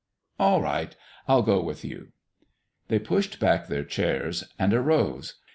All 0.39 0.63
right, 0.63 0.95
I'll 1.27 1.43
go 1.43 1.61
with 1.61 1.85
you." 1.85 2.07
They 2.87 2.97
pushed 2.97 3.39
back 3.39 3.67
their 3.67 3.83
chairs 3.85 4.43
and 4.57 4.73
arose. 4.73 5.35